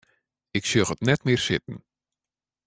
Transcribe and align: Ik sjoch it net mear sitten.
Ik 0.57 0.63
sjoch 0.65 0.93
it 0.93 1.05
net 1.07 1.21
mear 1.25 1.41
sitten. 1.45 1.77